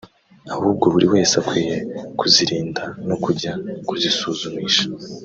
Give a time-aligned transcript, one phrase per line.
[0.53, 1.77] ahubwo buri wese akwiye
[2.19, 3.51] kuzirinda no kujya
[3.87, 4.85] kuzisuzumisha